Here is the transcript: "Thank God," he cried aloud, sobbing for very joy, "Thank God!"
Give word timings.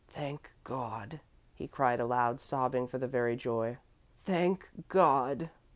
"Thank 0.07 0.49
God," 0.63 1.19
he 1.53 1.67
cried 1.67 1.99
aloud, 1.99 2.41
sobbing 2.41 2.87
for 2.87 2.97
very 2.97 3.35
joy, 3.35 3.77
"Thank 4.25 4.67
God!" 4.89 5.51